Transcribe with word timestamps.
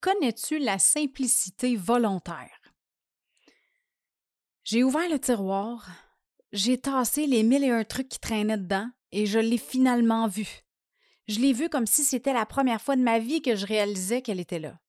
Connais-tu 0.00 0.58
la 0.58 0.78
simplicité 0.78 1.76
volontaire? 1.76 2.58
J'ai 4.64 4.82
ouvert 4.82 5.10
le 5.10 5.18
tiroir, 5.18 5.90
j'ai 6.52 6.78
tassé 6.78 7.26
les 7.26 7.42
mille 7.42 7.64
et 7.64 7.70
un 7.70 7.84
trucs 7.84 8.08
qui 8.08 8.18
traînaient 8.18 8.56
dedans 8.56 8.88
et 9.12 9.26
je 9.26 9.38
l'ai 9.38 9.58
finalement 9.58 10.26
vue. 10.26 10.62
Je 11.28 11.38
l'ai 11.38 11.52
vue 11.52 11.68
comme 11.68 11.86
si 11.86 12.02
c'était 12.02 12.32
la 12.32 12.46
première 12.46 12.80
fois 12.80 12.96
de 12.96 13.02
ma 13.02 13.18
vie 13.18 13.42
que 13.42 13.56
je 13.56 13.66
réalisais 13.66 14.22
qu'elle 14.22 14.40
était 14.40 14.58
là. 14.58 14.80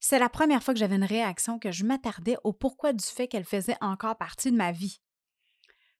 C'est 0.00 0.18
la 0.18 0.28
première 0.28 0.62
fois 0.62 0.74
que 0.74 0.80
j'avais 0.80 0.96
une 0.96 1.04
réaction 1.04 1.58
que 1.58 1.72
je 1.72 1.84
m'attardais 1.84 2.36
au 2.44 2.52
pourquoi 2.52 2.92
du 2.92 3.04
fait 3.04 3.26
qu'elle 3.26 3.44
faisait 3.44 3.78
encore 3.80 4.18
partie 4.18 4.50
de 4.50 4.56
ma 4.56 4.70
vie. 4.70 5.00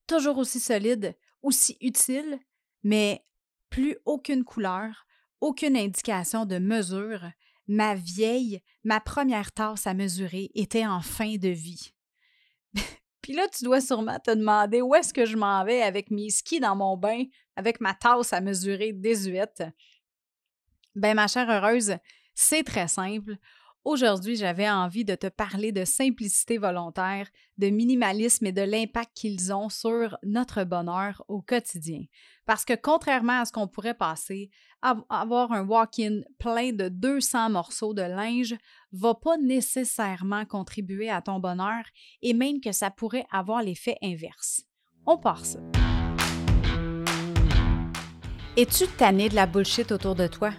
Toujours 0.06 0.36
aussi 0.36 0.60
solide, 0.60 1.16
aussi 1.40 1.78
utile, 1.80 2.38
mais 2.82 3.24
plus 3.70 3.96
aucune 4.04 4.44
couleur, 4.44 5.06
aucune 5.40 5.76
indication 5.76 6.44
de 6.44 6.58
mesure, 6.58 7.30
ma 7.70 7.94
vieille, 7.94 8.60
ma 8.82 8.98
première 8.98 9.52
tasse 9.52 9.86
à 9.86 9.94
mesurer 9.94 10.50
était 10.56 10.86
en 10.86 11.00
fin 11.00 11.36
de 11.36 11.48
vie. 11.48 11.92
Puis 13.22 13.32
là, 13.32 13.46
tu 13.48 13.62
dois 13.62 13.80
sûrement 13.80 14.18
te 14.18 14.32
demander 14.32 14.82
où 14.82 14.92
est-ce 14.96 15.14
que 15.14 15.24
je 15.24 15.36
m'en 15.36 15.64
vais 15.64 15.80
avec 15.80 16.10
mes 16.10 16.30
skis 16.30 16.58
dans 16.58 16.74
mon 16.74 16.96
bain, 16.96 17.22
avec 17.54 17.80
ma 17.80 17.94
tasse 17.94 18.32
à 18.32 18.40
mesurer 18.40 18.92
désuète. 18.92 19.62
Ben, 20.96 21.14
ma 21.14 21.28
chère 21.28 21.48
heureuse, 21.48 21.94
c'est 22.34 22.64
très 22.64 22.88
simple. 22.88 23.36
Aujourd'hui, 23.82 24.36
j'avais 24.36 24.68
envie 24.68 25.06
de 25.06 25.14
te 25.14 25.26
parler 25.26 25.72
de 25.72 25.86
simplicité 25.86 26.58
volontaire, 26.58 27.26
de 27.56 27.70
minimalisme 27.70 28.44
et 28.44 28.52
de 28.52 28.60
l'impact 28.60 29.10
qu'ils 29.14 29.54
ont 29.54 29.70
sur 29.70 30.18
notre 30.22 30.64
bonheur 30.64 31.24
au 31.28 31.40
quotidien. 31.40 32.02
Parce 32.44 32.66
que 32.66 32.74
contrairement 32.74 33.40
à 33.40 33.46
ce 33.46 33.52
qu'on 33.52 33.68
pourrait 33.68 33.94
passer, 33.94 34.50
avoir 34.82 35.52
un 35.52 35.66
walk-in 35.66 36.20
plein 36.38 36.72
de 36.72 36.90
200 36.90 37.48
morceaux 37.48 37.94
de 37.94 38.02
linge 38.02 38.54
va 38.92 39.14
pas 39.14 39.38
nécessairement 39.38 40.44
contribuer 40.44 41.08
à 41.08 41.22
ton 41.22 41.40
bonheur 41.40 41.84
et 42.20 42.34
même 42.34 42.60
que 42.60 42.72
ça 42.72 42.90
pourrait 42.90 43.26
avoir 43.32 43.62
l'effet 43.62 43.96
inverse. 44.02 44.62
On 45.06 45.16
part 45.16 45.46
ça. 45.46 45.58
Es-tu 48.58 48.86
tanné 48.98 49.30
de 49.30 49.34
la 49.36 49.46
bullshit 49.46 49.90
autour 49.90 50.14
de 50.14 50.26
toi? 50.26 50.50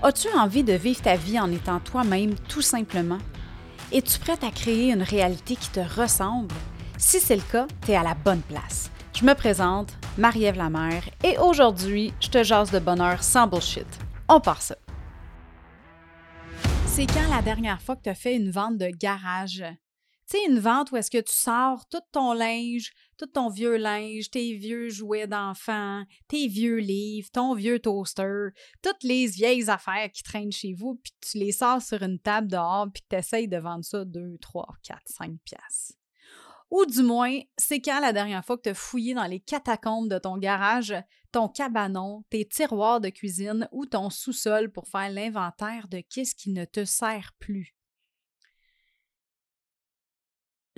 As-tu 0.00 0.28
envie 0.28 0.62
de 0.62 0.74
vivre 0.74 1.02
ta 1.02 1.16
vie 1.16 1.40
en 1.40 1.50
étant 1.50 1.80
toi-même 1.80 2.36
tout 2.48 2.62
simplement? 2.62 3.18
Es-tu 3.90 4.20
prête 4.20 4.44
à 4.44 4.52
créer 4.52 4.92
une 4.92 5.02
réalité 5.02 5.56
qui 5.56 5.70
te 5.70 5.80
ressemble? 5.80 6.54
Si 6.96 7.18
c'est 7.18 7.34
le 7.34 7.42
cas, 7.42 7.66
tu 7.84 7.94
à 7.94 8.04
la 8.04 8.14
bonne 8.14 8.42
place. 8.42 8.92
Je 9.12 9.24
me 9.24 9.34
présente, 9.34 9.92
Marie-Ève 10.16 10.56
Lamère, 10.56 11.02
et 11.24 11.36
aujourd'hui, 11.38 12.14
je 12.20 12.28
te 12.28 12.44
jase 12.44 12.70
de 12.70 12.78
bonheur 12.78 13.24
sans 13.24 13.48
bullshit. 13.48 13.88
On 14.28 14.38
part 14.38 14.62
ça. 14.62 14.76
C'est 16.86 17.06
quand 17.06 17.28
la 17.34 17.42
dernière 17.42 17.82
fois 17.82 17.96
que 17.96 18.02
tu 18.02 18.10
as 18.10 18.14
fait 18.14 18.36
une 18.36 18.52
vente 18.52 18.78
de 18.78 18.90
garage? 18.90 19.64
Tu 20.30 20.38
sais, 20.38 20.44
une 20.48 20.60
vente 20.60 20.92
où 20.92 20.96
est-ce 20.96 21.10
que 21.10 21.18
tu 21.18 21.32
sors 21.32 21.88
tout 21.88 21.98
ton 22.12 22.34
linge, 22.34 22.92
tout 23.18 23.26
ton 23.26 23.50
vieux 23.50 23.76
linge, 23.76 24.30
tes 24.30 24.54
vieux 24.54 24.88
jouets 24.88 25.26
d'enfants, 25.26 26.04
tes 26.28 26.46
vieux 26.46 26.78
livres, 26.78 27.28
ton 27.32 27.54
vieux 27.54 27.80
toaster, 27.80 28.50
toutes 28.80 29.02
les 29.02 29.26
vieilles 29.26 29.68
affaires 29.68 30.10
qui 30.12 30.22
traînent 30.22 30.52
chez 30.52 30.72
vous, 30.72 30.94
puis 31.02 31.12
tu 31.20 31.38
les 31.38 31.52
sors 31.52 31.82
sur 31.82 32.02
une 32.02 32.20
table 32.20 32.48
dehors, 32.48 32.86
puis 32.92 33.02
tu 33.08 33.16
essayes 33.16 33.48
de 33.48 33.58
vendre 33.58 33.84
ça 33.84 34.04
2, 34.04 34.38
3, 34.40 34.66
4, 34.84 35.00
5 35.04 35.32
piastres. 35.44 35.94
Ou 36.70 36.84
du 36.84 37.02
moins, 37.02 37.40
c'est 37.56 37.80
quand 37.80 37.98
la 38.00 38.12
dernière 38.12 38.44
fois 38.44 38.56
que 38.56 38.62
tu 38.62 38.68
as 38.68 38.74
fouillé 38.74 39.14
dans 39.14 39.24
les 39.24 39.40
catacombes 39.40 40.10
de 40.10 40.18
ton 40.18 40.36
garage, 40.36 40.94
ton 41.32 41.48
cabanon, 41.48 42.24
tes 42.30 42.46
tiroirs 42.46 43.00
de 43.00 43.08
cuisine 43.08 43.68
ou 43.72 43.86
ton 43.86 44.10
sous-sol 44.10 44.70
pour 44.70 44.86
faire 44.86 45.10
l'inventaire 45.10 45.88
de 45.88 46.00
qu'est-ce 46.00 46.34
qui 46.34 46.50
ne 46.50 46.66
te 46.66 46.84
sert 46.84 47.32
plus? 47.38 47.77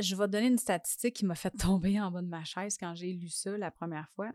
Je 0.00 0.16
vais 0.16 0.28
donner 0.28 0.48
une 0.48 0.58
statistique 0.58 1.16
qui 1.16 1.26
m'a 1.26 1.34
fait 1.34 1.50
tomber 1.50 2.00
en 2.00 2.10
bas 2.10 2.22
de 2.22 2.28
ma 2.28 2.44
chaise 2.44 2.76
quand 2.78 2.94
j'ai 2.94 3.12
lu 3.12 3.28
ça 3.28 3.56
la 3.56 3.70
première 3.70 4.08
fois. 4.10 4.30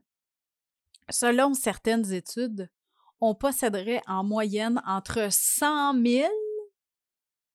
Selon 1.10 1.54
certaines 1.54 2.12
études, 2.12 2.70
on 3.22 3.36
posséderait 3.36 4.02
en 4.08 4.24
moyenne 4.24 4.82
entre 4.86 5.32
100 5.32 6.04
000 6.04 6.32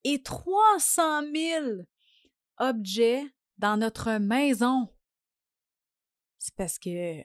et 0.04 0.22
300 0.22 1.22
000 1.32 1.66
objets 2.58 3.24
dans 3.58 3.76
notre 3.76 4.18
maison. 4.18 4.88
C'est 6.38 6.54
parce 6.54 6.78
que 6.78 7.22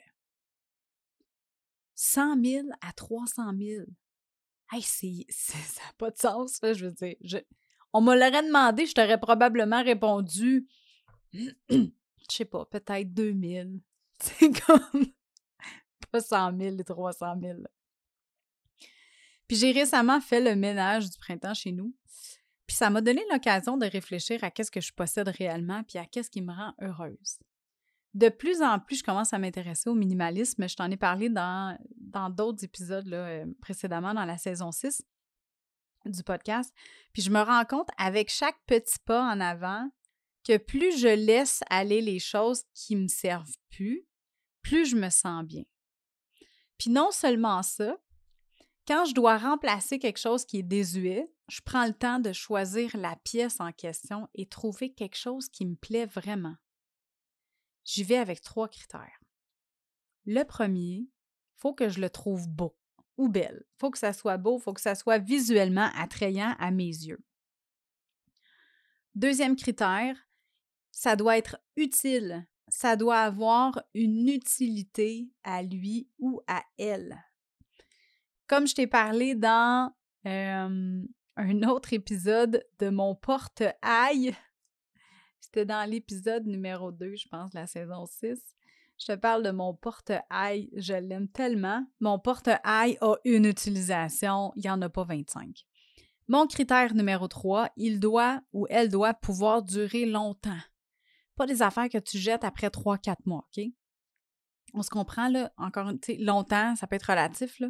100 1.95 2.43
000 2.43 2.67
à 2.81 2.91
300 2.91 3.53
000. 3.57 3.85
Hey, 4.71 4.81
c'est, 4.81 5.25
ça 5.29 5.57
n'a 5.57 5.93
pas 5.97 6.11
de 6.11 6.17
sens, 6.17 6.59
je 6.61 6.85
veux 6.85 6.91
dire. 6.91 7.15
On 7.95 8.01
me 8.01 8.13
l'aurait 8.13 8.43
demandé, 8.43 8.85
je 8.85 8.93
t'aurais 8.93 9.17
probablement 9.17 9.81
répondu, 9.81 10.67
je 11.33 11.87
sais 12.29 12.43
pas, 12.43 12.65
peut-être 12.65 13.13
2000. 13.13 13.79
C'est 14.19 14.51
comme 14.65 15.05
pas 16.11 16.19
100 16.19 16.59
000 16.59 16.75
et 16.77 16.83
300 16.83 17.35
000. 17.41 17.59
Puis 19.47 19.55
j'ai 19.55 19.71
récemment 19.71 20.19
fait 20.19 20.41
le 20.41 20.57
ménage 20.57 21.09
du 21.09 21.17
printemps 21.17 21.53
chez 21.53 21.71
nous. 21.71 21.95
Puis 22.67 22.75
ça 22.75 22.89
m'a 22.89 22.99
donné 22.99 23.23
l'occasion 23.31 23.77
de 23.77 23.85
réfléchir 23.85 24.43
à 24.43 24.51
qu'est-ce 24.51 24.71
que 24.71 24.81
je 24.81 24.91
possède 24.91 25.29
réellement, 25.29 25.81
puis 25.83 25.97
à 25.97 26.05
qu'est-ce 26.05 26.29
qui 26.29 26.41
me 26.41 26.51
rend 26.51 26.73
heureuse. 26.81 27.39
De 28.13 28.27
plus 28.27 28.61
en 28.61 28.77
plus, 28.79 28.97
je 28.99 29.03
commence 29.05 29.33
à 29.33 29.39
m'intéresser 29.39 29.89
au 29.89 29.95
minimalisme. 29.95 30.67
Je 30.67 30.75
t'en 30.75 30.91
ai 30.91 30.97
parlé 30.97 31.29
dans 31.29 31.77
d'autres 32.29 32.65
épisodes 32.65 33.07
là, 33.07 33.25
euh, 33.25 33.45
précédemment 33.61 34.13
dans 34.13 34.25
la 34.25 34.37
saison 34.37 34.73
6 34.73 35.01
du 36.09 36.23
podcast. 36.23 36.73
Puis 37.13 37.21
je 37.21 37.29
me 37.29 37.41
rends 37.41 37.65
compte 37.65 37.89
avec 37.97 38.29
chaque 38.29 38.59
petit 38.65 38.99
pas 39.05 39.23
en 39.23 39.39
avant 39.39 39.89
que 40.43 40.57
plus 40.57 40.97
je 40.99 41.07
laisse 41.07 41.61
aller 41.69 42.01
les 42.01 42.19
choses 42.19 42.63
qui 42.73 42.95
me 42.95 43.07
servent 43.07 43.57
plus, 43.69 44.07
plus 44.61 44.85
je 44.85 44.95
me 44.95 45.09
sens 45.09 45.43
bien. 45.43 45.63
Puis 46.77 46.89
non 46.89 47.11
seulement 47.11 47.63
ça, 47.63 47.97
quand 48.87 49.05
je 49.05 49.13
dois 49.13 49.37
remplacer 49.37 49.97
quelque 49.97 50.19
chose 50.19 50.45
qui 50.45 50.59
est 50.59 50.63
désuet, 50.63 51.31
je 51.49 51.61
prends 51.61 51.85
le 51.85 51.93
temps 51.93 52.19
de 52.19 52.33
choisir 52.33 52.95
la 52.95 53.15
pièce 53.23 53.59
en 53.59 53.71
question 53.71 54.27
et 54.33 54.47
trouver 54.47 54.93
quelque 54.93 55.17
chose 55.17 55.49
qui 55.49 55.65
me 55.65 55.75
plaît 55.75 56.05
vraiment. 56.05 56.55
J'y 57.83 58.03
vais 58.03 58.17
avec 58.17 58.41
trois 58.41 58.67
critères. 58.67 59.21
Le 60.25 60.43
premier, 60.43 61.07
faut 61.55 61.73
que 61.73 61.89
je 61.89 61.99
le 61.99 62.09
trouve 62.09 62.47
beau 62.47 62.75
ou 63.17 63.29
belle. 63.29 63.65
Faut 63.77 63.91
que 63.91 63.97
ça 63.97 64.13
soit 64.13 64.37
beau, 64.37 64.59
faut 64.59 64.73
que 64.73 64.81
ça 64.81 64.95
soit 64.95 65.19
visuellement 65.19 65.89
attrayant 65.95 66.55
à 66.59 66.71
mes 66.71 66.83
yeux. 66.83 67.23
Deuxième 69.13 69.55
critère, 69.55 70.17
ça 70.91 71.15
doit 71.15 71.37
être 71.37 71.57
utile. 71.75 72.47
Ça 72.67 72.95
doit 72.95 73.19
avoir 73.19 73.81
une 73.93 74.27
utilité 74.27 75.29
à 75.43 75.61
lui 75.61 76.09
ou 76.17 76.41
à 76.47 76.63
elle. 76.77 77.23
Comme 78.47 78.67
je 78.67 78.75
t'ai 78.75 78.87
parlé 78.87 79.35
dans 79.35 79.93
un 80.25 81.63
autre 81.67 81.93
épisode 81.93 82.65
de 82.79 82.89
mon 82.89 83.15
porte-ail, 83.15 84.35
c'était 85.39 85.65
dans 85.65 85.89
l'épisode 85.89 86.47
numéro 86.47 86.91
2, 86.91 87.15
je 87.15 87.27
pense, 87.29 87.53
la 87.53 87.67
saison 87.67 88.05
6, 88.05 88.41
je 88.97 89.07
te 89.07 89.15
parle 89.15 89.43
de 89.43 89.51
mon 89.51 89.73
porte-ail. 89.73 90.69
Je 90.75 90.93
l'aime 90.93 91.27
tellement. 91.27 91.85
Mon 91.99 92.19
porte-ail 92.19 92.97
a 93.01 93.15
une 93.25 93.45
utilisation. 93.45 94.53
Il 94.55 94.61
n'y 94.61 94.69
en 94.69 94.81
a 94.81 94.89
pas 94.89 95.03
25. 95.03 95.65
Mon 96.27 96.47
critère 96.47 96.95
numéro 96.95 97.27
3, 97.27 97.69
il 97.77 97.99
doit 97.99 98.41
ou 98.53 98.65
elle 98.69 98.89
doit 98.89 99.13
pouvoir 99.13 99.61
durer 99.61 100.05
longtemps. 100.05 100.59
Pas 101.35 101.45
des 101.45 101.61
affaires 101.61 101.89
que 101.89 101.97
tu 101.97 102.17
jettes 102.17 102.43
après 102.43 102.69
3-4 102.69 103.17
mois, 103.25 103.47
OK? 103.55 103.65
On 104.73 104.81
se 104.81 104.89
comprend, 104.89 105.29
là, 105.29 105.53
encore, 105.57 105.91
tu 106.01 106.15
longtemps, 106.17 106.75
ça 106.75 106.87
peut 106.87 106.95
être 106.95 107.09
relatif, 107.09 107.59
là. 107.59 107.67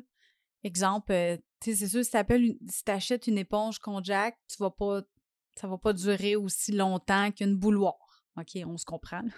Exemple, 0.63 1.11
euh, 1.11 1.37
tu 1.59 1.71
sais, 1.71 1.75
c'est 1.75 1.87
sûr, 1.89 2.03
si 2.05 2.83
tu 2.83 2.91
achètes 2.91 3.27
une 3.27 3.37
éponge 3.37 3.79
Conjac, 3.79 4.37
tu 4.47 4.55
vas 4.59 4.71
pas, 4.71 5.01
ça 5.55 5.67
va 5.67 5.77
pas 5.77 5.93
durer 5.93 6.35
aussi 6.35 6.71
longtemps 6.71 7.31
qu'une 7.31 7.57
bouloire. 7.57 8.25
OK, 8.37 8.57
on 8.65 8.77
se 8.77 8.85
comprend, 8.85 9.21
là 9.21 9.31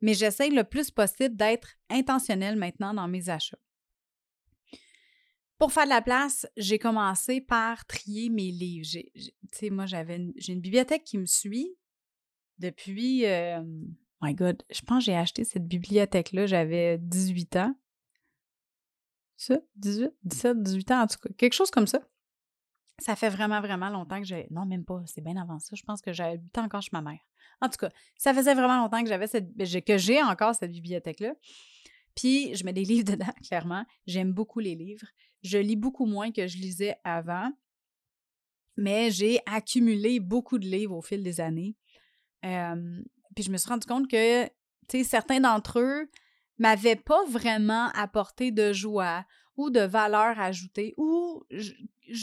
mais 0.00 0.14
j'essaie 0.14 0.50
le 0.50 0.64
plus 0.64 0.90
possible 0.90 1.36
d'être 1.36 1.76
intentionnelle 1.90 2.56
maintenant 2.56 2.94
dans 2.94 3.08
mes 3.08 3.28
achats. 3.28 3.58
Pour 5.58 5.72
faire 5.72 5.84
de 5.84 5.90
la 5.90 6.02
place, 6.02 6.46
j'ai 6.56 6.78
commencé 6.78 7.40
par 7.40 7.86
trier 7.86 8.28
mes 8.28 8.50
livres. 8.50 8.86
Tu 8.92 9.32
sais, 9.52 9.70
moi, 9.70 9.86
j'avais 9.86 10.20
j'ai 10.36 10.52
une 10.52 10.60
bibliothèque 10.60 11.04
qui 11.04 11.16
me 11.16 11.24
suit 11.24 11.74
depuis. 12.58 13.24
Euh, 13.24 13.62
my 14.20 14.34
God, 14.34 14.62
je 14.70 14.82
pense 14.82 14.98
que 14.98 15.06
j'ai 15.06 15.16
acheté 15.16 15.44
cette 15.44 15.66
bibliothèque-là, 15.66 16.46
j'avais 16.46 16.98
18 16.98 17.56
ans. 17.56 17.74
Ça? 19.38 19.58
18, 19.76 20.10
17, 20.24 20.62
18 20.62 20.90
ans, 20.90 21.02
en 21.02 21.06
tout 21.06 21.18
cas. 21.18 21.30
Quelque 21.36 21.54
chose 21.54 21.70
comme 21.70 21.86
ça. 21.86 22.06
Ça 22.98 23.14
fait 23.14 23.28
vraiment, 23.28 23.60
vraiment 23.60 23.90
longtemps 23.90 24.20
que 24.20 24.26
j'ai. 24.26 24.46
Non, 24.50 24.64
même 24.64 24.84
pas. 24.84 25.02
C'est 25.06 25.20
bien 25.20 25.36
avant 25.36 25.58
ça. 25.58 25.76
Je 25.76 25.82
pense 25.82 26.00
que 26.00 26.12
j'avais 26.12 26.38
8 26.38 26.58
ans 26.58 26.64
encore 26.64 26.82
chez 26.82 26.90
ma 26.92 27.02
mère. 27.02 27.20
En 27.60 27.68
tout 27.68 27.76
cas, 27.78 27.90
ça 28.16 28.32
faisait 28.32 28.54
vraiment 28.54 28.78
longtemps 28.78 29.02
que 29.02 29.08
j'avais 29.08 29.26
cette 29.26 29.54
ben, 29.54 29.66
que 29.82 29.98
j'ai 29.98 30.22
encore 30.22 30.54
cette 30.54 30.72
bibliothèque-là. 30.72 31.34
Puis 32.14 32.54
je 32.54 32.64
mets 32.64 32.72
des 32.72 32.84
livres 32.84 33.04
dedans, 33.04 33.32
clairement. 33.46 33.84
J'aime 34.06 34.32
beaucoup 34.32 34.60
les 34.60 34.74
livres. 34.74 35.06
Je 35.42 35.58
lis 35.58 35.76
beaucoup 35.76 36.06
moins 36.06 36.32
que 36.32 36.46
je 36.46 36.58
lisais 36.58 36.96
avant. 37.04 37.50
Mais 38.76 39.10
j'ai 39.10 39.40
accumulé 39.46 40.20
beaucoup 40.20 40.58
de 40.58 40.66
livres 40.66 40.96
au 40.96 41.02
fil 41.02 41.22
des 41.22 41.40
années. 41.40 41.76
puis 42.42 43.44
je 43.44 43.50
me 43.50 43.56
suis 43.56 43.68
rendu 43.68 43.86
compte 43.86 44.08
que, 44.08 44.44
tu 44.44 44.98
sais, 44.98 45.04
certains 45.04 45.40
d'entre 45.40 45.80
eux 45.80 46.10
m'avaient 46.58 46.96
pas 46.96 47.24
vraiment 47.26 47.88
apporté 47.94 48.50
de 48.50 48.72
joie 48.72 49.24
ou 49.56 49.70
de 49.70 49.80
valeur 49.80 50.38
ajoutée 50.38 50.94
ou 50.96 51.42
je, 51.50 51.72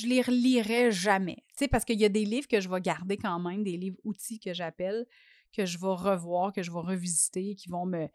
les 0.06 0.22
relirais 0.22 0.92
jamais. 0.92 1.44
Tu 1.50 1.60
sais, 1.60 1.68
parce 1.68 1.86
qu'il 1.86 2.00
y 2.00 2.06
a 2.06 2.10
des 2.10 2.26
livres 2.26 2.48
que 2.48 2.62
je 2.62 2.70
vais 2.70 2.82
garder 2.82 3.18
quand 3.18 3.40
même, 3.40 3.64
des 3.64 3.78
livres 3.78 3.98
outils 4.04 4.40
que 4.40 4.54
j'appelle, 4.54 5.06
que 5.52 5.66
je 5.66 5.78
vais 5.78 5.88
revoir, 5.88 6.54
que 6.54 6.64
je 6.64 6.72
vais 6.72 6.80
revisiter, 6.80 7.56
qui 7.56 7.70
vont 7.70 7.86
me, 7.86 8.08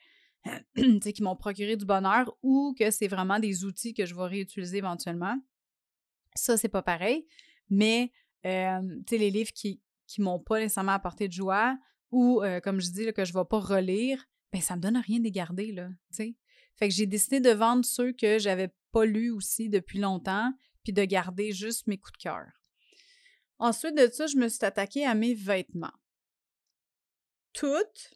qui 1.00 1.22
m'ont 1.22 1.36
procuré 1.36 1.76
du 1.76 1.84
bonheur 1.84 2.34
ou 2.42 2.74
que 2.78 2.90
c'est 2.90 3.08
vraiment 3.08 3.38
des 3.38 3.64
outils 3.64 3.92
que 3.92 4.06
je 4.06 4.14
vais 4.14 4.26
réutiliser 4.26 4.78
éventuellement. 4.78 5.36
Ça, 6.34 6.56
c'est 6.56 6.68
pas 6.68 6.82
pareil. 6.82 7.26
Mais, 7.68 8.12
euh, 8.46 8.80
tu 9.06 9.10
sais, 9.10 9.18
les 9.18 9.30
livres 9.30 9.52
qui 9.52 9.80
qui 10.08 10.22
m'ont 10.22 10.40
pas 10.40 10.58
nécessairement 10.58 10.92
apporté 10.92 11.28
de 11.28 11.32
joie 11.32 11.78
ou, 12.10 12.42
euh, 12.42 12.58
comme 12.60 12.80
je 12.80 12.90
dis, 12.90 13.12
que 13.12 13.24
je 13.24 13.32
vais 13.32 13.44
pas 13.44 13.60
relire, 13.60 14.24
ben 14.50 14.60
ça 14.60 14.74
me 14.74 14.80
donne 14.80 14.96
rien 14.96 15.18
de 15.18 15.24
les 15.24 15.30
garder, 15.30 15.70
là, 15.70 15.88
tu 15.88 16.16
sais. 16.16 16.36
Fait 16.74 16.88
que 16.88 16.94
j'ai 16.94 17.06
décidé 17.06 17.40
de 17.40 17.50
vendre 17.50 17.84
ceux 17.84 18.12
que 18.12 18.38
j'avais 18.38 18.70
pas 18.92 19.04
lus 19.04 19.30
aussi 19.30 19.68
depuis 19.68 19.98
longtemps, 19.98 20.52
puis 20.82 20.92
de 20.92 21.04
garder 21.04 21.52
juste 21.52 21.86
mes 21.86 21.98
coups 21.98 22.12
de 22.18 22.22
cœur. 22.22 22.46
Ensuite 23.58 23.96
de 23.96 24.08
ça, 24.10 24.26
je 24.26 24.36
me 24.36 24.48
suis 24.48 24.64
attaquée 24.64 25.04
à 25.04 25.14
mes 25.14 25.34
vêtements. 25.34 25.92
Toutes, 27.52 28.14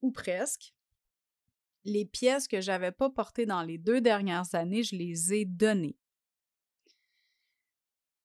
ou 0.00 0.12
presque, 0.12 0.74
les 1.84 2.04
pièces 2.04 2.48
que 2.48 2.60
j'avais 2.60 2.92
pas 2.92 3.10
portées 3.10 3.46
dans 3.46 3.62
les 3.62 3.78
deux 3.78 4.00
dernières 4.00 4.54
années, 4.54 4.82
je 4.82 4.96
les 4.96 5.34
ai 5.34 5.44
données. 5.44 5.98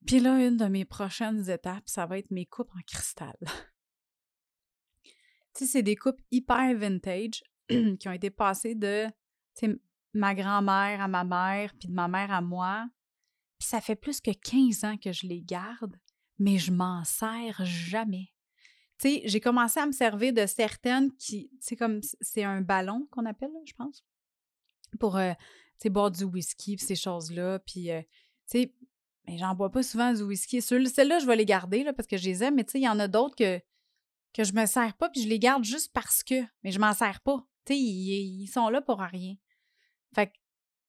Puis 0.06 0.20
là, 0.20 0.40
une 0.40 0.58
de 0.58 0.66
mes 0.66 0.86
prochaines 0.86 1.50
étapes, 1.50 1.90
ça 1.90 2.06
va 2.06 2.18
être 2.18 2.32
mes 2.32 2.46
coupes 2.46 2.72
en 2.76 2.82
cristal. 2.88 3.36
c'est 5.54 5.82
des 5.82 5.96
coupes 5.96 6.22
hyper 6.32 6.78
vintage 6.78 7.44
qui 7.70 8.08
ont 8.08 8.12
été 8.12 8.30
passées 8.30 8.76
de 8.76 9.08
ma 10.18 10.36
grand-mère 10.36 11.02
à 11.02 11.08
ma 11.08 11.24
mère, 11.24 11.74
puis 11.80 11.88
de 11.88 11.94
ma 11.94 12.08
mère 12.08 12.32
à 12.32 12.42
moi. 12.42 12.88
Puis 13.60 13.70
ça 13.70 13.82
fait 13.82 13.96
plus 13.96 14.22
que 14.22 14.32
15 14.32 14.84
ans 14.84 14.98
que 14.98 15.12
je 15.12 15.26
les 15.26 15.42
garde, 15.42 15.98
mais 16.40 16.58
je 16.58 16.72
m'en 16.72 17.04
sers 17.04 17.66
jamais 17.66 18.32
tu 19.00 19.10
sais, 19.10 19.22
j'ai 19.26 19.40
commencé 19.40 19.80
à 19.80 19.86
me 19.86 19.92
servir 19.92 20.34
de 20.34 20.46
certaines 20.48 21.16
qui, 21.18 21.52
c'est 21.60 21.76
comme, 21.76 22.02
c'est 22.20 22.44
un 22.44 22.62
ballon 22.62 23.08
qu'on 23.12 23.26
appelle, 23.26 23.52
je 23.66 23.74
pense, 23.74 24.04
pour, 25.00 25.18
euh, 25.18 25.34
boire 25.86 26.10
du 26.10 26.24
whisky, 26.24 26.78
ces 26.80 26.96
choses-là. 26.96 27.60
Puis, 27.60 27.92
euh, 27.92 28.02
tu 28.50 28.64
sais, 28.64 28.74
mais 29.28 29.38
j'en 29.38 29.54
bois 29.54 29.72
pas 29.72 29.84
souvent 29.84 30.12
du 30.14 30.24
whisky. 30.24 30.62
Celles-là, 30.62 31.20
je 31.20 31.28
vais 31.28 31.36
les 31.36 31.46
garder, 31.46 31.84
là, 31.84 31.94
parce 31.94 32.08
que 32.08 32.18
je 32.18 32.26
les 32.26 32.44
aime, 32.44 32.56
mais 32.56 32.64
tu 32.64 32.72
sais, 32.72 32.80
il 32.80 32.86
y 32.86 32.90
en 32.90 33.00
a 33.00 33.08
d'autres 33.08 33.36
que, 33.36 33.60
que 34.34 34.44
je 34.44 34.54
me 34.54 34.66
sers 34.66 34.96
pas, 34.96 35.10
puis 35.10 35.22
je 35.22 35.28
les 35.28 35.40
garde 35.40 35.64
juste 35.64 35.94
parce 35.94 36.24
que, 36.24 36.42
mais 36.64 36.72
je 36.72 36.80
m'en 36.80 36.94
sers 36.94 37.22
pas. 37.22 37.46
Tu 37.66 37.74
sais, 37.74 37.80
ils, 37.80 38.42
ils, 38.42 38.48
sont 38.48 38.70
là 38.70 38.82
pour 38.82 39.00
rien. 39.00 39.36
Fait 40.16 40.28
que 40.28 40.34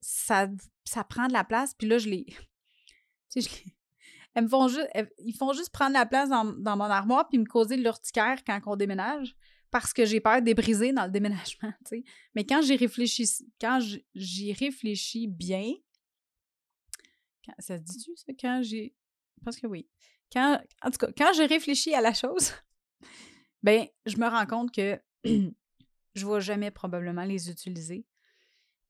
ça, 0.00 0.48
ça 0.84 1.04
prend 1.04 1.26
de 1.26 1.32
la 1.32 1.44
place, 1.44 1.74
puis 1.74 1.88
là, 1.88 1.98
je 1.98 2.08
les... 2.08 2.26
Tu 3.30 3.42
sais, 3.42 3.50
je 3.50 3.64
les 3.64 3.78
me 4.42 4.48
font 4.48 4.68
juste, 4.68 4.88
ils 5.18 5.34
font 5.34 5.52
juste 5.52 5.70
prendre 5.70 5.92
la 5.92 6.06
place 6.06 6.28
dans, 6.28 6.44
mon 6.44 6.84
armoire 6.84 7.28
puis 7.28 7.38
me 7.38 7.44
causer 7.44 7.76
de 7.76 7.82
l'urticaire 7.82 8.42
quand 8.44 8.60
on 8.66 8.76
déménage 8.76 9.36
parce 9.70 9.92
que 9.92 10.06
j'ai 10.06 10.20
peur 10.20 10.40
de 10.40 10.52
briser 10.54 10.92
dans 10.92 11.04
le 11.04 11.10
déménagement, 11.12 11.72
Mais 12.34 12.44
quand 12.44 12.62
j'y 12.62 12.76
réfléchis, 12.76 13.28
quand 13.60 13.80
j'y 14.14 14.52
réfléchis 14.52 15.26
bien, 15.26 15.74
ça 17.58 17.78
se 17.78 17.82
dit-tu, 17.82 18.16
ça? 18.16 18.32
Quand 18.38 18.60
j'ai. 18.62 18.94
Parce 19.44 19.56
que 19.58 19.66
oui. 19.66 19.88
Quand, 20.32 20.60
en 20.82 20.90
tout 20.90 20.98
cas, 20.98 21.12
quand 21.16 21.32
je 21.34 21.46
réfléchis 21.48 21.94
à 21.94 22.00
la 22.00 22.12
chose, 22.12 22.52
ben, 23.62 23.86
je 24.04 24.16
me 24.16 24.28
rends 24.28 24.46
compte 24.46 24.74
que 24.74 25.00
je 25.24 26.26
ne 26.26 26.34
vais 26.34 26.40
jamais 26.40 26.70
probablement 26.70 27.24
les 27.24 27.50
utiliser. 27.50 28.06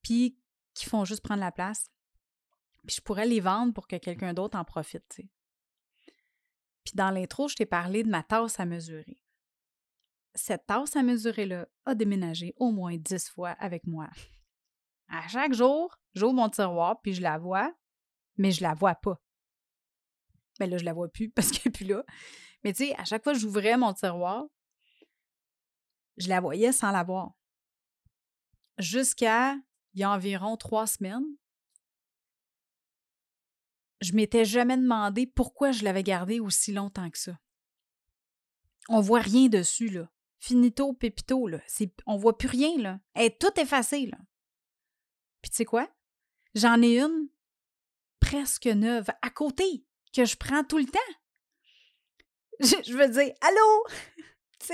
Puis 0.03 0.39
qu'ils 0.75 0.89
font 0.89 1.05
juste 1.05 1.23
prendre 1.23 1.41
la 1.41 1.53
place. 1.53 1.91
Puis 2.87 2.97
je 2.97 3.01
pourrais 3.03 3.27
les 3.27 3.41
vendre 3.41 3.75
pour 3.75 3.87
que 3.87 3.97
quelqu'un 3.97 4.33
d'autre 4.33 4.59
en 4.59 4.65
profite, 4.65 5.21
puis 6.89 6.97
dans 6.97 7.11
l'intro, 7.11 7.49
je 7.49 7.55
t'ai 7.55 7.67
parlé 7.67 8.03
de 8.03 8.09
ma 8.09 8.23
tasse 8.23 8.59
à 8.59 8.65
mesurer. 8.65 9.23
Cette 10.35 10.65
tasse 10.65 10.97
à 10.97 11.03
mesurer-là 11.03 11.69
a 11.85 11.95
déménagé 11.95 12.55
au 12.57 12.71
moins 12.71 12.97
dix 12.97 13.29
fois 13.29 13.51
avec 13.51 13.87
moi. 13.87 14.09
À 15.09 15.29
chaque 15.29 15.53
jour, 15.53 16.01
j'ouvre 16.15 16.33
mon 16.33 16.49
tiroir 16.49 16.99
puis 17.03 17.13
je 17.13 17.21
la 17.21 17.37
vois, 17.37 17.71
mais 18.39 18.53
je 18.53 18.63
la 18.63 18.73
vois 18.73 18.95
pas. 18.95 19.21
Mais 20.59 20.67
ben 20.67 20.71
là, 20.71 20.79
je 20.79 20.85
la 20.87 20.95
vois 20.95 21.11
plus 21.11 21.29
parce 21.37 21.51
qu'elle 21.51 21.65
n'est 21.67 21.73
plus 21.73 21.85
là. 21.85 22.03
Mais 22.65 22.73
tu 22.73 22.87
sais, 22.87 22.95
à 22.97 23.05
chaque 23.05 23.23
fois 23.23 23.35
que 23.35 23.39
j'ouvrais 23.39 23.77
mon 23.77 23.93
tiroir, 23.93 24.47
je 26.17 26.31
la 26.31 26.41
voyais 26.41 26.73
sans 26.73 26.91
la 26.91 27.05
voir. 27.05 27.35
Jusqu'à 28.79 29.57
il 29.99 30.03
y 30.03 30.05
a 30.05 30.13
environ 30.13 30.57
trois 30.57 30.87
semaines, 30.87 31.27
je 34.01 34.13
m'étais 34.13 34.45
jamais 34.45 34.77
demandé 34.77 35.27
pourquoi 35.27 35.73
je 35.73 35.83
l'avais 35.83 36.05
gardé 36.05 36.39
aussi 36.39 36.73
longtemps 36.73 37.11
que 37.11 37.19
ça. 37.19 37.37
On 38.89 39.01
voit 39.01 39.19
rien 39.19 39.49
dessus, 39.49 39.89
là. 39.89 40.09
Finito, 40.39 40.93
pépito, 40.93 41.49
là. 41.49 41.59
On 42.07 42.17
voit 42.17 42.39
plus 42.39 42.47
rien, 42.47 42.79
là. 42.79 43.01
Elle 43.15 43.25
est 43.25 43.41
toute 43.41 43.59
effacée, 43.59 44.07
là. 44.07 44.19
Puis 45.43 45.51
tu 45.51 45.57
sais 45.57 45.65
quoi? 45.65 45.91
J'en 46.55 46.81
ai 46.81 47.01
une 47.01 47.29
presque 48.21 48.67
neuve 48.67 49.09
à 49.21 49.31
côté 49.31 49.85
que 50.15 50.25
je 50.25 50.37
prends 50.37 50.63
tout 50.63 50.79
le 50.79 50.87
temps. 50.87 51.01
Je, 52.61 52.97
veux 52.97 53.09
dire, 53.09 53.35
allô? 53.41 53.85
tu? 54.61 54.73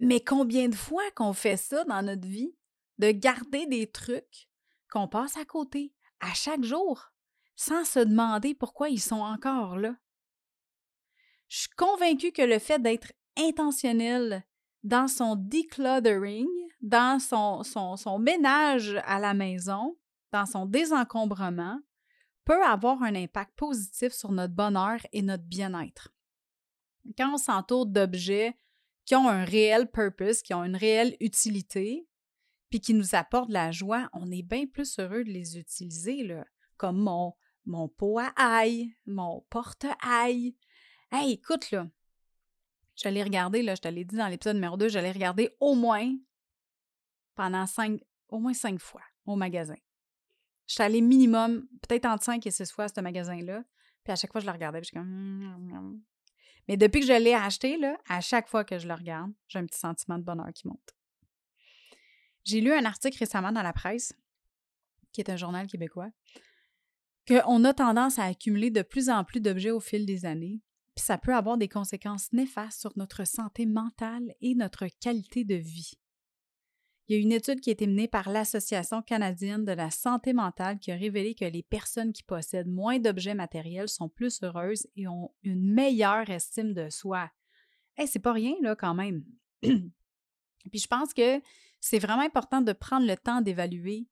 Mais 0.00 0.20
combien 0.20 0.68
de 0.68 0.74
fois 0.74 1.10
qu'on 1.14 1.32
fait 1.32 1.56
ça 1.56 1.84
dans 1.84 2.02
notre 2.02 2.26
vie? 2.26 2.54
De 2.98 3.10
garder 3.10 3.66
des 3.66 3.90
trucs 3.90 4.48
qu'on 4.90 5.08
passe 5.08 5.36
à 5.36 5.44
côté 5.44 5.94
à 6.20 6.34
chaque 6.34 6.64
jour 6.64 7.12
sans 7.54 7.84
se 7.84 7.98
demander 7.98 8.54
pourquoi 8.54 8.88
ils 8.88 9.00
sont 9.00 9.20
encore 9.20 9.76
là. 9.76 9.96
Je 11.48 11.58
suis 11.58 11.70
convaincue 11.70 12.32
que 12.32 12.42
le 12.42 12.58
fait 12.58 12.80
d'être 12.80 13.12
intentionnel 13.36 14.44
dans 14.84 15.08
son 15.08 15.34
decluttering, 15.34 16.46
dans 16.80 17.18
son, 17.18 17.64
son, 17.64 17.96
son, 17.96 18.18
ménage 18.18 19.00
à 19.04 19.18
la 19.18 19.34
maison, 19.34 19.96
dans 20.32 20.46
son 20.46 20.66
désencombrement, 20.66 21.80
peut 22.44 22.62
avoir 22.62 23.02
un 23.02 23.14
impact 23.14 23.56
positif 23.56 24.12
sur 24.12 24.30
notre 24.30 24.54
bonheur 24.54 25.00
et 25.12 25.22
notre 25.22 25.44
bien-être. 25.44 26.14
Quand 27.16 27.34
on 27.34 27.38
s'entoure 27.38 27.86
d'objets 27.86 28.56
qui 29.08 29.16
ont 29.16 29.26
un 29.26 29.46
réel 29.46 29.90
purpose, 29.90 30.42
qui 30.42 30.52
ont 30.52 30.62
une 30.62 30.76
réelle 30.76 31.16
utilité, 31.20 32.06
puis 32.68 32.78
qui 32.78 32.92
nous 32.92 33.14
apportent 33.14 33.48
de 33.48 33.54
la 33.54 33.72
joie, 33.72 34.10
on 34.12 34.30
est 34.30 34.42
bien 34.42 34.66
plus 34.66 34.98
heureux 34.98 35.24
de 35.24 35.30
les 35.30 35.56
utiliser, 35.56 36.24
là, 36.24 36.44
comme 36.76 36.98
mon, 36.98 37.32
mon 37.64 37.88
pot 37.88 38.18
à 38.18 38.34
ail, 38.36 38.92
mon 39.06 39.46
porte-ail. 39.48 40.54
Hey, 41.10 41.32
écoute, 41.32 41.70
là, 41.70 41.88
j'allais 42.96 43.22
regarder, 43.22 43.62
là, 43.62 43.76
je 43.76 43.80
te 43.80 43.88
l'ai 43.88 44.04
dit 44.04 44.16
dans 44.16 44.28
l'épisode 44.28 44.56
numéro 44.56 44.76
2, 44.76 44.90
j'allais 44.90 45.12
regarder 45.12 45.56
au 45.58 45.74
moins 45.74 46.14
pendant 47.34 47.64
cinq, 47.64 48.02
au 48.28 48.38
moins 48.38 48.52
cinq 48.52 48.78
fois 48.78 49.04
au 49.24 49.36
magasin. 49.36 49.78
Je 50.66 50.74
suis 50.74 50.82
allée 50.82 51.00
minimum, 51.00 51.66
peut-être 51.88 52.04
entre 52.04 52.24
cinq 52.24 52.46
et 52.46 52.50
six 52.50 52.70
fois 52.70 52.84
à 52.84 52.88
ce 52.88 53.00
magasin-là. 53.00 53.64
Puis 54.04 54.12
à 54.12 54.16
chaque 54.16 54.32
fois, 54.32 54.42
je 54.42 54.46
le 54.46 54.52
regardais. 54.52 54.82
Puis 54.82 54.90
je 54.92 54.98
suis 54.98 54.98
comme. 54.98 56.02
Mais 56.68 56.76
depuis 56.76 57.00
que 57.00 57.06
je 57.06 57.12
l'ai 57.12 57.34
acheté, 57.34 57.78
là, 57.78 57.96
à 58.08 58.20
chaque 58.20 58.48
fois 58.48 58.64
que 58.64 58.78
je 58.78 58.86
le 58.86 58.94
regarde, 58.94 59.32
j'ai 59.48 59.58
un 59.58 59.66
petit 59.66 59.78
sentiment 59.78 60.18
de 60.18 60.24
bonheur 60.24 60.52
qui 60.54 60.68
monte. 60.68 60.94
J'ai 62.44 62.60
lu 62.60 62.72
un 62.72 62.84
article 62.84 63.18
récemment 63.18 63.52
dans 63.52 63.62
la 63.62 63.72
presse, 63.72 64.12
qui 65.12 65.20
est 65.20 65.30
un 65.30 65.36
journal 65.36 65.66
québécois, 65.66 66.10
qu'on 67.26 67.64
a 67.64 67.74
tendance 67.74 68.18
à 68.18 68.24
accumuler 68.24 68.70
de 68.70 68.82
plus 68.82 69.10
en 69.10 69.24
plus 69.24 69.40
d'objets 69.40 69.70
au 69.70 69.80
fil 69.80 70.06
des 70.06 70.24
années, 70.24 70.60
puis 70.94 71.04
ça 71.04 71.18
peut 71.18 71.34
avoir 71.34 71.58
des 71.58 71.68
conséquences 71.68 72.32
néfastes 72.32 72.80
sur 72.80 72.92
notre 72.96 73.26
santé 73.26 73.66
mentale 73.66 74.34
et 74.40 74.54
notre 74.54 74.86
qualité 75.00 75.44
de 75.44 75.54
vie. 75.54 75.92
Il 77.08 77.16
y 77.16 77.18
a 77.18 77.22
une 77.22 77.32
étude 77.32 77.60
qui 77.60 77.70
a 77.70 77.72
été 77.72 77.86
menée 77.86 78.06
par 78.06 78.28
l'Association 78.28 79.00
canadienne 79.00 79.64
de 79.64 79.72
la 79.72 79.90
santé 79.90 80.34
mentale 80.34 80.78
qui 80.78 80.92
a 80.92 80.96
révélé 80.96 81.34
que 81.34 81.46
les 81.46 81.62
personnes 81.62 82.12
qui 82.12 82.22
possèdent 82.22 82.68
moins 82.68 82.98
d'objets 82.98 83.34
matériels 83.34 83.88
sont 83.88 84.10
plus 84.10 84.42
heureuses 84.42 84.86
et 84.94 85.08
ont 85.08 85.34
une 85.42 85.72
meilleure 85.72 86.28
estime 86.28 86.74
de 86.74 86.90
soi. 86.90 87.30
Eh, 87.96 88.06
c'est 88.06 88.18
pas 88.18 88.34
rien, 88.34 88.54
là, 88.60 88.76
quand 88.76 88.94
même. 88.94 89.24
Puis 89.62 90.80
je 90.80 90.86
pense 90.86 91.14
que 91.14 91.40
c'est 91.80 91.98
vraiment 91.98 92.22
important 92.22 92.60
de 92.60 92.74
prendre 92.74 93.06
le 93.06 93.16
temps 93.16 93.40
d'évaluer 93.40 94.06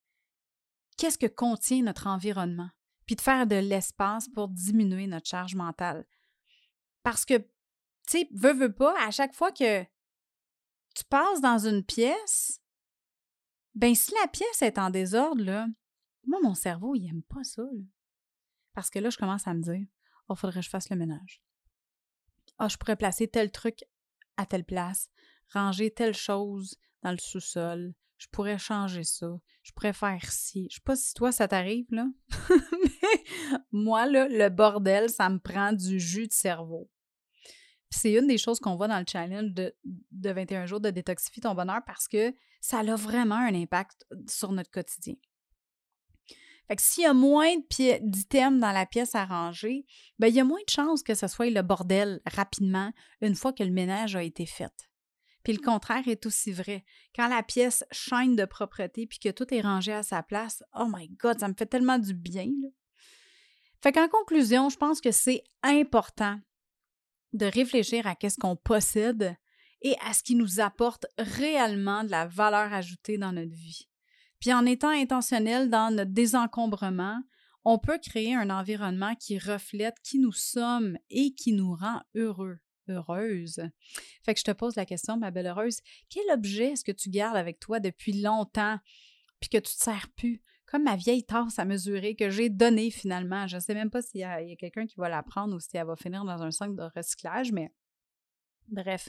qu'est-ce 0.96 1.18
que 1.18 1.26
contient 1.26 1.82
notre 1.82 2.06
environnement, 2.06 2.70
puis 3.04 3.16
de 3.16 3.20
faire 3.20 3.46
de 3.46 3.56
l'espace 3.56 4.28
pour 4.28 4.48
diminuer 4.48 5.06
notre 5.06 5.26
charge 5.26 5.54
mentale. 5.54 6.06
Parce 7.02 7.26
que, 7.26 7.36
tu 7.36 7.46
sais, 8.06 8.28
veux, 8.32 8.54
veux 8.54 8.72
pas, 8.72 8.94
à 9.06 9.10
chaque 9.10 9.34
fois 9.34 9.52
que 9.52 9.82
tu 10.94 11.04
passes 11.10 11.42
dans 11.42 11.58
une 11.58 11.84
pièce, 11.84 12.62
ben 13.76 13.94
si 13.94 14.12
la 14.22 14.28
pièce 14.28 14.62
est 14.62 14.78
en 14.78 14.90
désordre, 14.90 15.44
là, 15.44 15.66
moi, 16.26 16.40
mon 16.42 16.54
cerveau, 16.54 16.94
il 16.94 17.08
aime 17.08 17.22
pas 17.22 17.44
ça. 17.44 17.62
Parce 18.72 18.90
que 18.90 18.98
là, 18.98 19.10
je 19.10 19.18
commence 19.18 19.46
à 19.46 19.54
me 19.54 19.62
dire, 19.62 19.86
oh, 20.28 20.34
faudrait 20.34 20.60
que 20.60 20.64
je 20.64 20.70
fasse 20.70 20.90
le 20.90 20.96
ménage. 20.96 21.42
Ah, 22.58 22.68
je 22.68 22.78
pourrais 22.78 22.96
placer 22.96 23.28
tel 23.28 23.50
truc 23.50 23.84
à 24.38 24.46
telle 24.46 24.64
place, 24.64 25.10
ranger 25.52 25.90
telle 25.90 26.14
chose 26.14 26.76
dans 27.02 27.10
le 27.10 27.18
sous-sol, 27.18 27.94
je 28.16 28.26
pourrais 28.28 28.58
changer 28.58 29.04
ça, 29.04 29.28
je 29.62 29.72
pourrais 29.72 29.92
faire 29.92 30.30
ci. 30.30 30.66
Je 30.70 30.76
sais 30.76 30.82
pas 30.82 30.96
si 30.96 31.12
toi 31.12 31.32
ça 31.32 31.46
t'arrive, 31.46 31.86
là, 31.90 32.06
mais 32.50 33.24
moi, 33.72 34.06
là, 34.06 34.26
le 34.28 34.48
bordel, 34.48 35.10
ça 35.10 35.28
me 35.28 35.38
prend 35.38 35.72
du 35.74 36.00
jus 36.00 36.28
de 36.28 36.32
cerveau. 36.32 36.90
C'est 37.90 38.12
une 38.12 38.26
des 38.26 38.38
choses 38.38 38.58
qu'on 38.58 38.76
voit 38.76 38.88
dans 38.88 38.98
le 38.98 39.04
challenge 39.08 39.52
de, 39.52 39.74
de 39.84 40.30
21 40.30 40.66
jours 40.66 40.80
de 40.80 40.90
détoxifier 40.90 41.40
ton 41.42 41.54
bonheur 41.54 41.80
parce 41.86 42.08
que 42.08 42.34
ça 42.60 42.80
a 42.80 42.96
vraiment 42.96 43.36
un 43.36 43.54
impact 43.54 44.04
sur 44.28 44.52
notre 44.52 44.70
quotidien. 44.70 45.14
Fait 46.68 46.76
que 46.76 46.82
s'il 46.82 47.04
y 47.04 47.06
a 47.06 47.14
moins 47.14 47.54
d'items 47.68 48.60
dans 48.60 48.72
la 48.72 48.86
pièce 48.86 49.14
à 49.14 49.24
ranger, 49.24 49.86
ben, 50.18 50.26
il 50.26 50.34
y 50.34 50.40
a 50.40 50.44
moins 50.44 50.60
de 50.66 50.70
chances 50.70 51.02
que 51.02 51.14
ce 51.14 51.28
soit 51.28 51.50
le 51.50 51.62
bordel 51.62 52.20
rapidement 52.26 52.92
une 53.20 53.36
fois 53.36 53.52
que 53.52 53.62
le 53.62 53.70
ménage 53.70 54.16
a 54.16 54.22
été 54.22 54.46
fait. 54.46 54.72
Puis 55.44 55.52
le 55.52 55.62
contraire 55.62 56.08
est 56.08 56.26
aussi 56.26 56.50
vrai. 56.50 56.84
Quand 57.14 57.28
la 57.28 57.44
pièce 57.44 57.84
chaîne 57.92 58.34
de 58.34 58.44
propreté 58.44 59.06
puis 59.06 59.20
que 59.20 59.28
tout 59.28 59.54
est 59.54 59.60
rangé 59.60 59.92
à 59.92 60.02
sa 60.02 60.24
place, 60.24 60.64
oh 60.74 60.88
my 60.92 61.08
God, 61.08 61.38
ça 61.38 61.46
me 61.46 61.54
fait 61.54 61.66
tellement 61.66 62.00
du 62.00 62.14
bien. 62.14 62.50
Fait 63.80 63.92
qu'en 63.92 64.08
conclusion, 64.08 64.68
je 64.68 64.76
pense 64.76 65.00
que 65.00 65.12
c'est 65.12 65.44
important 65.62 66.40
de 67.36 67.46
réfléchir 67.46 68.06
à 68.06 68.14
qu'est-ce 68.14 68.38
qu'on 68.38 68.56
possède 68.56 69.36
et 69.82 69.94
à 70.04 70.12
ce 70.12 70.22
qui 70.22 70.34
nous 70.34 70.60
apporte 70.60 71.06
réellement 71.18 72.04
de 72.04 72.10
la 72.10 72.26
valeur 72.26 72.72
ajoutée 72.72 73.18
dans 73.18 73.32
notre 73.32 73.54
vie. 73.54 73.88
Puis 74.40 74.52
en 74.52 74.66
étant 74.66 74.90
intentionnel 74.90 75.70
dans 75.70 75.94
notre 75.94 76.12
désencombrement, 76.12 77.20
on 77.64 77.78
peut 77.78 77.98
créer 77.98 78.34
un 78.34 78.50
environnement 78.50 79.14
qui 79.16 79.38
reflète 79.38 79.96
qui 80.02 80.18
nous 80.18 80.32
sommes 80.32 80.98
et 81.10 81.34
qui 81.34 81.52
nous 81.52 81.74
rend 81.74 82.00
heureux 82.14 82.58
heureuse. 82.88 83.62
Fait 84.24 84.34
que 84.34 84.40
je 84.40 84.44
te 84.44 84.52
pose 84.52 84.76
la 84.76 84.86
question, 84.86 85.16
ma 85.16 85.30
belle 85.30 85.46
heureuse, 85.46 85.80
quel 86.08 86.30
objet 86.30 86.72
est-ce 86.72 86.84
que 86.84 86.92
tu 86.92 87.10
gardes 87.10 87.36
avec 87.36 87.58
toi 87.58 87.80
depuis 87.80 88.12
longtemps 88.20 88.78
puis 89.40 89.50
que 89.50 89.58
tu 89.58 89.72
ne 89.72 89.78
te 89.78 89.82
sers 89.82 90.08
plus? 90.16 90.42
Comme 90.66 90.82
ma 90.82 90.96
vieille 90.96 91.24
tasse 91.24 91.58
à 91.58 91.64
mesurer 91.64 92.16
que 92.16 92.28
j'ai 92.28 92.50
donnée 92.50 92.90
finalement. 92.90 93.46
Je 93.46 93.56
ne 93.56 93.60
sais 93.60 93.74
même 93.74 93.90
pas 93.90 94.02
s'il 94.02 94.20
y 94.20 94.24
a, 94.24 94.42
quelqu'un 94.56 94.86
qui 94.86 94.96
va 94.96 95.08
la 95.08 95.22
prendre 95.22 95.54
ou 95.54 95.60
si 95.60 95.76
elle 95.76 95.86
va 95.86 95.96
finir 95.96 96.24
dans 96.24 96.42
un 96.42 96.50
centre 96.50 96.74
de 96.74 96.90
recyclage, 96.96 97.52
mais 97.52 97.72
bref, 98.68 99.08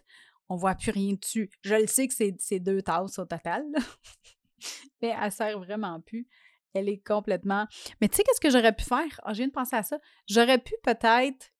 on 0.49 0.55
ne 0.55 0.59
voit 0.59 0.75
plus 0.75 0.91
rien 0.91 1.13
dessus. 1.13 1.49
Je 1.61 1.75
le 1.75 1.87
sais 1.87 2.07
que 2.07 2.13
c'est 2.13 2.59
deux 2.59 2.81
tasses 2.81 3.17
au 3.19 3.25
total, 3.25 3.63
mais 5.01 5.09
elle 5.09 5.25
ne 5.25 5.29
sert 5.29 5.59
vraiment 5.59 5.99
plus. 6.01 6.27
Elle 6.73 6.89
est 6.89 7.03
complètement. 7.03 7.65
Mais 8.01 8.07
tu 8.07 8.17
sais, 8.17 8.23
qu'est-ce 8.23 8.41
que 8.41 8.51
j'aurais 8.51 8.75
pu 8.75 8.83
faire? 8.83 9.19
Ah, 9.23 9.33
je 9.33 9.37
viens 9.37 9.47
de 9.47 9.51
penser 9.53 9.75
à 9.75 9.83
ça. 9.83 9.97
J'aurais 10.29 10.59
pu 10.59 10.75
peut-être, 10.83 11.51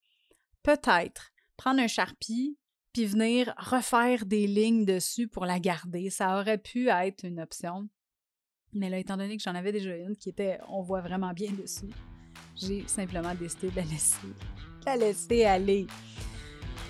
peut-être, 0.62 1.32
prendre 1.56 1.80
un 1.80 1.88
charpie 1.88 2.58
puis 2.94 3.06
venir 3.06 3.54
refaire 3.58 4.26
des 4.26 4.48
lignes 4.48 4.86
dessus 4.86 5.28
pour 5.28 5.46
la 5.46 5.60
garder. 5.60 6.10
Ça 6.10 6.40
aurait 6.40 6.58
pu 6.58 6.90
être 6.90 7.24
une 7.24 7.40
option. 7.40 7.90
Mais 8.78 8.90
là, 8.90 8.98
étant 8.98 9.18
donné 9.18 9.38
que 9.38 9.44
j'en 9.44 9.56
avais 9.56 9.72
déjà 9.72 9.96
une 9.96 10.16
qui 10.16 10.30
était 10.30 10.60
on 10.70 10.82
voit 10.82 11.02
vraiment 11.02 11.34
bien 11.34 11.52
dessus, 11.52 11.90
j'ai 12.56 12.84
simplement 12.88 13.34
décidé 13.36 13.70
de 13.70 13.76
la 13.76 13.84
laisser, 13.84 14.28
la 14.86 14.96
laisser 14.96 15.46
aller. 15.46 15.88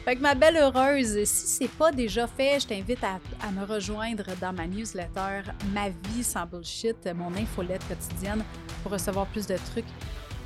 Fait 0.06 0.16
que 0.16 0.22
ma 0.22 0.36
belle 0.36 0.56
heureuse, 0.56 1.26
si 1.26 1.48
c'est 1.48 1.72
pas 1.72 1.92
déjà 1.92 2.28
fait, 2.28 2.62
je 2.62 2.68
t'invite 2.68 3.04
à, 3.04 3.20
me 3.52 3.66
rejoindre 3.66 4.24
dans 4.40 4.54
ma 4.54 4.66
newsletter 4.66 5.52
Ma 5.74 5.90
vie 5.90 6.24
sans 6.24 6.46
bullshit, 6.46 6.96
mon 7.14 7.36
infolette 7.36 7.86
quotidienne 7.88 8.44
pour 8.82 8.94
recevoir 8.94 9.26
plus 9.28 9.46
de 9.48 9.58
trucs 9.72 9.86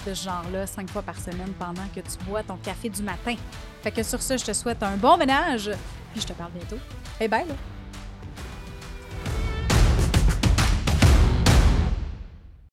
de 0.08 0.16
ce 0.16 0.24
genre-là 0.24 0.66
cinq 0.66 0.90
fois 0.90 1.04
par 1.04 1.20
semaine 1.20 1.54
pendant 1.60 1.86
que 1.96 2.00
tu 2.00 2.26
bois 2.28 2.42
ton 2.42 2.58
café 2.58 2.90
du 2.90 3.04
matin. 3.04 3.36
Fait 3.84 3.92
que 3.92 4.02
sur 4.02 4.22
ce, 4.22 4.36
je 4.36 4.46
te 4.46 4.54
souhaite 4.54 4.82
un 4.82 4.98
bon 4.98 5.16
ménage, 5.18 5.70
puis 6.12 6.22
je 6.22 6.26
te 6.28 6.34
parle 6.34 6.54
bientôt. 6.54 6.80
Et 7.20 7.28
bye 7.28 7.48
là! 7.48 7.54